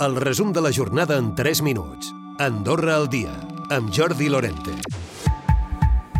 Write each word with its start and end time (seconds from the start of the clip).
El 0.00 0.16
resum 0.16 0.52
de 0.52 0.60
la 0.60 0.72
jornada 0.72 1.16
en 1.18 1.36
3 1.36 1.62
minuts. 1.62 2.12
Andorra 2.40 2.96
al 2.96 3.08
dia, 3.08 3.30
amb 3.70 3.92
Jordi 3.94 4.26
Lorente. 4.28 4.72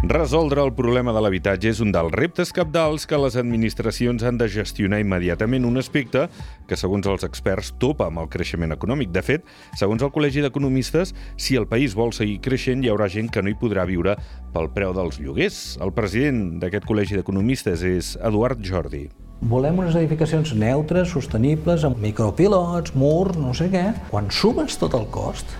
Resoldre 0.05 0.63
el 0.63 0.71
problema 0.79 1.11
de 1.17 1.19
l'habitatge 1.25 1.73
és 1.73 1.81
un 1.83 1.91
dels 1.91 2.13
reptes 2.15 2.53
capdals 2.55 3.09
que 3.11 3.19
les 3.19 3.35
administracions 3.41 4.23
han 4.23 4.39
de 4.39 4.47
gestionar 4.47 5.01
immediatament, 5.03 5.67
un 5.67 5.81
aspecte 5.83 6.29
que, 6.69 6.79
segons 6.79 7.09
els 7.11 7.27
experts, 7.27 7.73
topa 7.83 8.07
amb 8.13 8.23
el 8.23 8.31
creixement 8.31 8.77
econòmic. 8.77 9.11
De 9.11 9.25
fet, 9.27 9.43
segons 9.75 10.07
el 10.07 10.15
Col·legi 10.15 10.47
d'Economistes, 10.47 11.11
si 11.35 11.59
el 11.59 11.67
país 11.67 11.99
vol 11.99 12.15
seguir 12.15 12.39
creixent, 12.47 12.85
hi 12.85 12.95
haurà 12.95 13.11
gent 13.11 13.33
que 13.33 13.43
no 13.43 13.51
hi 13.51 13.59
podrà 13.59 13.89
viure 13.91 14.15
pel 14.55 14.71
preu 14.71 14.95
dels 14.95 15.19
lloguers. 15.19 15.81
El 15.83 15.91
president 15.99 16.61
d'aquest 16.63 16.87
Col·legi 16.87 17.19
d'Economistes 17.19 17.83
és 17.83 18.15
Eduard 18.23 18.63
Jordi. 18.63 19.09
Volem 19.45 19.77
unes 19.77 19.93
edificacions 19.93 20.55
neutres, 20.57 21.11
sostenibles, 21.13 21.83
amb 21.85 21.99
micropilots, 22.01 22.95
murs, 22.97 23.37
no 23.37 23.51
sé 23.53 23.67
què. 23.69 23.83
Quan 24.09 24.31
sumes 24.33 24.79
tot 24.81 24.95
el 24.97 25.05
cost, 25.13 25.51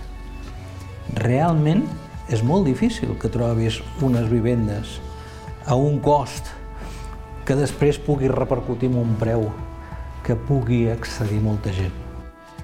realment 1.21 1.83
és 2.33 2.41
molt 2.41 2.65
difícil 2.65 3.13
que 3.21 3.29
trobis 3.29 3.77
unes 4.01 4.25
vivendes 4.31 4.95
a 5.69 5.77
un 5.77 5.99
cost 6.01 6.49
que 7.45 7.59
després 7.59 8.01
pugui 8.01 8.31
repercutir 8.33 8.89
en 8.89 8.97
un 9.03 9.13
preu 9.21 9.51
que 10.25 10.33
pugui 10.49 10.87
accedir 10.89 11.37
molta 11.45 11.69
gent. 11.77 12.04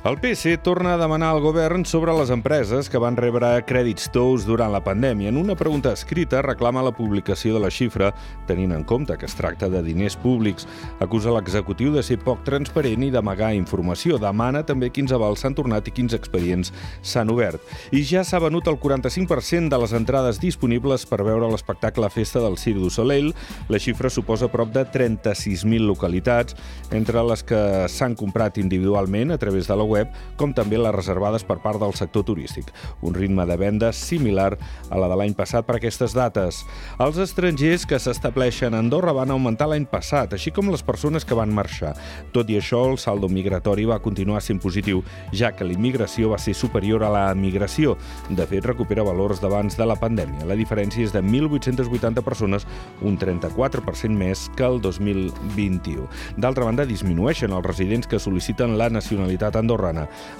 El 0.04 0.18
PC 0.18 0.58
torna 0.58 0.96
a 0.96 0.98
demanar 0.98 1.28
al 1.30 1.44
govern 1.44 1.84
sobre 1.86 2.12
les 2.18 2.32
empreses 2.34 2.88
que 2.90 2.98
van 2.98 3.14
rebre 3.14 3.52
crèdits 3.70 4.08
tous 4.10 4.48
durant 4.50 4.72
la 4.74 4.80
pandèmia. 4.82 5.30
En 5.30 5.38
una 5.38 5.54
pregunta 5.54 5.92
escrita 5.94 6.40
reclama 6.42 6.82
la 6.82 6.90
publicació 6.98 7.54
de 7.54 7.60
la 7.62 7.70
xifra, 7.70 8.08
tenint 8.50 8.74
en 8.74 8.82
compte 8.84 9.14
que 9.22 9.28
es 9.30 9.36
tracta 9.38 9.70
de 9.70 9.84
diners 9.86 10.16
públics. 10.18 10.66
Acusa 11.06 11.30
l'executiu 11.36 11.94
de 11.94 12.02
ser 12.02 12.18
poc 12.18 12.42
transparent 12.48 13.06
i 13.06 13.12
d'amagar 13.14 13.52
informació. 13.54 14.18
Demana 14.18 14.64
també 14.66 14.90
quins 14.90 15.14
avals 15.14 15.46
s'han 15.46 15.54
tornat 15.54 15.86
i 15.86 15.94
quins 15.94 16.18
expedients 16.18 16.74
s'han 17.04 17.30
obert. 17.30 17.62
I 17.94 18.02
ja 18.02 18.26
s'ha 18.26 18.42
venut 18.42 18.74
el 18.74 18.80
45% 18.82 19.70
de 19.70 19.82
les 19.86 19.94
entrades 19.94 20.42
disponibles 20.42 21.06
per 21.06 21.22
veure 21.22 21.52
l'espectacle 21.54 22.10
Festa 22.10 22.42
del 22.42 22.58
Cirque 22.58 22.82
du 22.82 22.90
Soleil. 22.90 23.36
La 23.70 23.78
xifra 23.78 24.10
suposa 24.10 24.50
prop 24.50 24.74
de 24.74 24.82
36.000 24.82 25.86
localitats, 25.86 26.58
entre 26.90 27.22
les 27.22 27.46
que 27.46 27.64
s'han 27.86 28.18
comprat 28.18 28.58
individualment 28.58 29.38
a 29.38 29.38
través 29.38 29.70
de 29.70 29.78
la 29.78 29.91
web, 29.92 30.12
com 30.40 30.56
també 30.56 30.80
les 30.80 30.96
reservades 30.96 31.46
per 31.48 31.60
part 31.64 31.82
del 31.82 31.96
sector 31.98 32.26
turístic. 32.28 32.72
Un 33.04 33.16
ritme 33.18 33.46
de 33.50 33.58
venda 33.60 33.92
similar 33.94 34.56
a 34.90 35.00
la 35.00 35.10
de 35.12 35.20
l'any 35.20 35.36
passat 35.38 35.68
per 35.68 35.78
aquestes 35.78 36.16
dates. 36.18 36.64
Els 37.02 37.20
estrangers 37.22 37.86
que 37.90 38.00
s'estableixen 38.00 38.76
a 38.76 38.82
Andorra 38.82 39.14
van 39.18 39.34
augmentar 39.34 39.70
l'any 39.72 39.86
passat, 39.90 40.34
així 40.36 40.54
com 40.56 40.72
les 40.72 40.84
persones 40.86 41.28
que 41.28 41.38
van 41.38 41.54
marxar. 41.54 41.94
Tot 42.36 42.50
i 42.50 42.58
això, 42.60 42.84
el 42.90 43.00
saldo 43.02 43.30
migratori 43.32 43.86
va 43.90 44.02
continuar 44.04 44.42
sent 44.46 44.62
positiu, 44.64 45.04
ja 45.36 45.52
que 45.56 45.68
la 45.68 45.76
immigració 45.76 46.32
va 46.32 46.40
ser 46.42 46.56
superior 46.58 47.04
a 47.04 47.12
la 47.12 47.26
migració. 47.36 47.98
De 48.30 48.46
fet, 48.48 48.66
recupera 48.66 49.06
valors 49.06 49.42
d'abans 49.44 49.78
de 49.78 49.88
la 49.88 49.98
pandèmia. 50.00 50.48
La 50.48 50.58
diferència 50.60 51.04
és 51.06 51.14
de 51.16 51.24
1.880 51.24 52.24
persones, 52.26 52.68
un 53.02 53.18
34% 53.20 54.16
més 54.16 54.48
que 54.56 54.68
el 54.68 54.82
2021. 54.82 56.08
D'altra 56.38 56.68
banda, 56.68 56.88
disminueixen 56.88 57.54
els 57.56 57.66
residents 57.68 58.08
que 58.08 58.20
sol·liciten 58.22 58.78
la 58.80 58.90
nacionalitat 58.94 59.58
andorrana. 59.60 59.81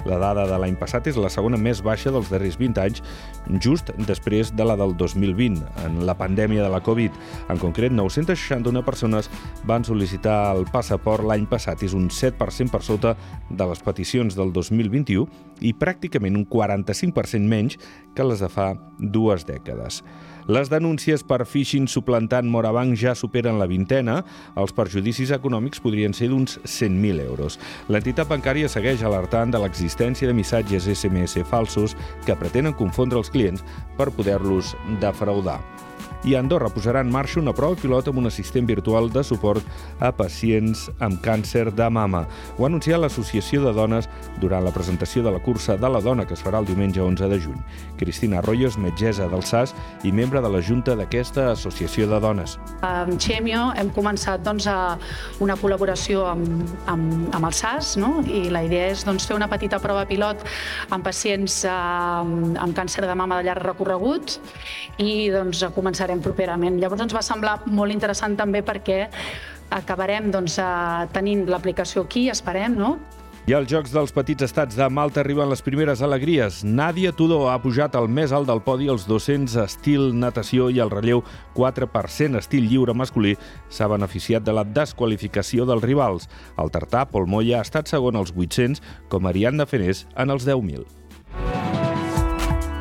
La 0.08 0.18
dada 0.22 0.46
de 0.46 0.58
l'any 0.62 0.76
passat 0.78 1.06
és 1.10 1.18
la 1.20 1.30
segona 1.32 1.58
més 1.60 1.82
baixa 1.82 2.12
dels 2.14 2.30
darrers 2.32 2.58
20 2.60 2.80
anys, 2.82 3.02
just 3.62 3.90
després 4.06 4.52
de 4.54 4.66
la 4.66 4.76
del 4.78 4.94
2020, 4.96 5.60
en 5.86 6.00
la 6.06 6.16
pandèmia 6.18 6.62
de 6.62 6.70
la 6.72 6.82
Covid. 6.84 7.16
En 7.50 7.58
concret, 7.58 7.92
961 7.92 8.84
persones 8.86 9.30
van 9.68 9.86
sol·licitar 9.86 10.54
el 10.56 10.66
passaport 10.72 11.26
l'any 11.26 11.46
passat. 11.50 11.82
És 11.82 11.96
un 11.98 12.08
7% 12.12 12.70
per 12.70 12.82
sota 12.86 13.16
de 13.50 13.66
les 13.68 13.82
peticions 13.82 14.36
del 14.38 14.52
2021 14.54 15.26
i 15.62 15.72
pràcticament 15.78 16.36
un 16.38 16.46
45% 16.46 17.48
menys 17.48 17.78
que 18.14 18.26
les 18.26 18.42
de 18.42 18.50
fa 18.52 18.72
dues 18.98 19.46
dècades. 19.48 20.02
Les 20.50 20.66
denúncies 20.66 21.22
per 21.22 21.44
phishing 21.46 21.86
suplantant 21.86 22.48
Morabanc 22.50 22.96
ja 22.98 23.12
superen 23.14 23.60
la 23.60 23.68
vintena. 23.70 24.16
Els 24.58 24.74
perjudicis 24.74 25.30
econòmics 25.30 25.78
podrien 25.82 26.14
ser 26.16 26.32
d'uns 26.32 26.56
100.000 26.64 27.22
euros. 27.22 27.60
L'entitat 27.86 28.26
bancària 28.30 28.70
segueix 28.72 29.04
alertant 29.06 29.31
de 29.32 29.60
l'existència 29.62 30.28
de 30.28 30.34
missatges 30.36 30.84
SMS 30.92 31.40
falsos 31.48 31.96
que 32.26 32.36
pretenen 32.36 32.76
confondre 32.76 33.18
els 33.18 33.32
clients 33.32 33.64
per 33.96 34.10
poder-los 34.12 34.74
defraudar 35.00 35.60
i 36.24 36.36
Andorra 36.38 36.70
posarà 36.70 37.00
en 37.02 37.10
marxa 37.10 37.40
una 37.40 37.54
prova 37.56 37.76
pilot 37.78 38.08
amb 38.10 38.20
un 38.22 38.28
assistent 38.30 38.66
virtual 38.68 39.10
de 39.10 39.24
suport 39.26 39.64
a 40.00 40.12
pacients 40.14 40.88
amb 41.02 41.18
càncer 41.24 41.70
de 41.74 41.88
mama. 41.90 42.24
Ho 42.56 42.64
ha 42.64 42.68
anunciat 42.70 43.00
l'Associació 43.02 43.62
de 43.64 43.72
Dones 43.74 44.08
durant 44.40 44.64
la 44.64 44.72
presentació 44.74 45.22
de 45.24 45.32
la 45.34 45.42
cursa 45.42 45.76
de 45.76 45.90
la 45.90 46.00
dona 46.00 46.26
que 46.26 46.34
es 46.34 46.42
farà 46.44 46.60
el 46.62 46.68
diumenge 46.68 47.00
11 47.02 47.28
de 47.28 47.38
juny. 47.42 47.58
Cristina 47.98 48.38
Arroyo 48.38 48.68
és 48.70 48.78
metgessa 48.78 49.28
del 49.30 49.42
SAS 49.46 49.74
i 50.04 50.12
membre 50.12 50.42
de 50.42 50.50
la 50.52 50.62
Junta 50.62 50.96
d'aquesta 50.98 51.50
Associació 51.52 52.08
de 52.10 52.20
Dones. 52.22 52.58
Amb 52.86 53.18
Xemio 53.20 53.70
hem 53.78 53.90
començat 53.94 54.42
doncs, 54.46 54.66
a 54.66 54.96
una 55.42 55.56
col·laboració 55.58 56.26
amb, 56.30 56.70
amb, 56.90 57.28
amb 57.34 57.48
el 57.48 57.56
SAS 57.56 57.96
no? 58.00 58.14
i 58.26 58.48
la 58.52 58.64
idea 58.66 58.90
és 58.92 59.04
doncs, 59.06 59.26
fer 59.28 59.36
una 59.38 59.50
petita 59.50 59.80
prova 59.82 60.04
pilot 60.08 60.44
amb 60.94 61.04
pacients 61.06 61.62
eh, 61.66 61.72
amb 61.72 62.76
càncer 62.76 63.06
de 63.06 63.16
mama 63.18 63.40
de 63.40 63.48
llarg 63.48 63.64
recorregut 63.66 64.38
i 65.02 65.30
doncs, 65.32 65.62
començarem 65.74 66.11
properament. 66.20 66.76
Llavors 66.82 67.06
ens 67.06 67.14
va 67.16 67.22
semblar 67.24 67.62
molt 67.66 67.94
interessant 67.94 68.36
també 68.36 68.60
perquè 68.62 69.06
acabarem 69.72 70.30
doncs, 70.30 70.58
eh, 70.58 71.08
tenint 71.12 71.46
l'aplicació 71.48 72.04
aquí, 72.04 72.28
esperem, 72.28 72.76
no? 72.76 72.98
I 73.42 73.56
als 73.58 73.66
Jocs 73.66 73.90
dels 73.90 74.12
Petits 74.14 74.44
Estats 74.46 74.76
de 74.78 74.86
Malta 74.86 75.18
arriben 75.18 75.48
les 75.50 75.64
primeres 75.66 75.98
alegries. 76.06 76.60
Nàdia 76.62 77.10
Tudor 77.10 77.48
ha 77.50 77.56
pujat 77.58 77.96
al 77.98 78.06
més 78.06 78.30
alt 78.30 78.46
del 78.46 78.62
podi 78.62 78.86
els 78.86 79.08
200 79.08 79.56
estil 79.64 80.12
natació 80.14 80.68
i 80.70 80.78
el 80.78 80.94
relleu 80.94 81.24
4% 81.56 82.38
estil 82.38 82.70
lliure 82.70 82.94
masculí 82.94 83.34
s'ha 83.66 83.90
beneficiat 83.90 84.46
de 84.46 84.54
la 84.54 84.62
desqualificació 84.62 85.66
dels 85.66 85.82
rivals. 85.82 86.30
El 86.54 86.70
tartà, 86.70 87.02
Pol 87.10 87.26
Moya, 87.26 87.58
ha 87.58 87.66
estat 87.66 87.90
segon 87.90 88.14
als 88.14 88.30
800, 88.30 88.78
com 89.10 89.26
Ariadna 89.26 89.66
Fenés 89.66 90.06
en 90.14 90.30
els 90.30 90.46
10.000. 90.46 91.01